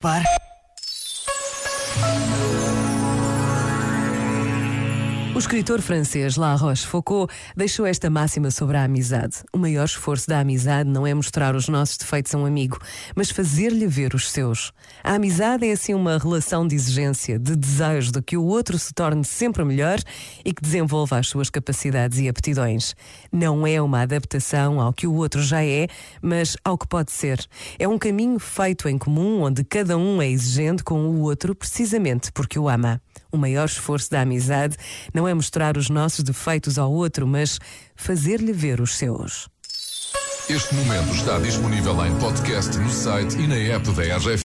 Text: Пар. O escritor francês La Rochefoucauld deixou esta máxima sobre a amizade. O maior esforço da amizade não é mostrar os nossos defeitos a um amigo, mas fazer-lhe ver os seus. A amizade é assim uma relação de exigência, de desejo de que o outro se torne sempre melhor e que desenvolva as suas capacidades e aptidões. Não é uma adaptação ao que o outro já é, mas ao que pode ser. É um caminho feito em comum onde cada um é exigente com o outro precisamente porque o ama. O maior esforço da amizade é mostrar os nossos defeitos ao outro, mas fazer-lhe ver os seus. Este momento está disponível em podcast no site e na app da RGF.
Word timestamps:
Пар. 0.00 0.22
O 5.38 5.46
escritor 5.48 5.80
francês 5.80 6.34
La 6.34 6.56
Rochefoucauld 6.56 7.32
deixou 7.56 7.86
esta 7.86 8.10
máxima 8.10 8.50
sobre 8.50 8.76
a 8.76 8.82
amizade. 8.82 9.36
O 9.52 9.58
maior 9.58 9.84
esforço 9.84 10.28
da 10.28 10.40
amizade 10.40 10.90
não 10.90 11.06
é 11.06 11.14
mostrar 11.14 11.54
os 11.54 11.68
nossos 11.68 11.96
defeitos 11.96 12.34
a 12.34 12.38
um 12.38 12.44
amigo, 12.44 12.76
mas 13.14 13.30
fazer-lhe 13.30 13.86
ver 13.86 14.16
os 14.16 14.32
seus. 14.32 14.72
A 15.04 15.14
amizade 15.14 15.64
é 15.64 15.70
assim 15.70 15.94
uma 15.94 16.18
relação 16.18 16.66
de 16.66 16.74
exigência, 16.74 17.38
de 17.38 17.54
desejo 17.54 18.10
de 18.10 18.20
que 18.20 18.36
o 18.36 18.44
outro 18.44 18.76
se 18.80 18.92
torne 18.92 19.24
sempre 19.24 19.64
melhor 19.64 20.00
e 20.44 20.52
que 20.52 20.60
desenvolva 20.60 21.20
as 21.20 21.28
suas 21.28 21.48
capacidades 21.48 22.18
e 22.18 22.28
aptidões. 22.28 22.96
Não 23.30 23.64
é 23.64 23.80
uma 23.80 24.02
adaptação 24.02 24.80
ao 24.80 24.92
que 24.92 25.06
o 25.06 25.14
outro 25.14 25.40
já 25.40 25.64
é, 25.64 25.86
mas 26.20 26.56
ao 26.64 26.76
que 26.76 26.88
pode 26.88 27.12
ser. 27.12 27.38
É 27.78 27.86
um 27.86 27.96
caminho 27.96 28.40
feito 28.40 28.88
em 28.88 28.98
comum 28.98 29.42
onde 29.42 29.62
cada 29.62 29.96
um 29.96 30.20
é 30.20 30.28
exigente 30.28 30.82
com 30.82 30.98
o 31.06 31.20
outro 31.20 31.54
precisamente 31.54 32.32
porque 32.32 32.58
o 32.58 32.68
ama. 32.68 33.00
O 33.30 33.36
maior 33.36 33.66
esforço 33.66 34.10
da 34.10 34.22
amizade 34.22 34.76
é 35.28 35.34
mostrar 35.34 35.76
os 35.76 35.88
nossos 35.88 36.24
defeitos 36.24 36.78
ao 36.78 36.90
outro, 36.90 37.26
mas 37.26 37.58
fazer-lhe 37.94 38.52
ver 38.52 38.80
os 38.80 38.96
seus. 38.96 39.48
Este 40.48 40.74
momento 40.74 41.14
está 41.14 41.38
disponível 41.38 42.06
em 42.06 42.18
podcast 42.18 42.74
no 42.78 42.88
site 42.88 43.36
e 43.36 43.46
na 43.46 43.54
app 43.54 43.90
da 43.92 44.16
RGF. 44.16 44.36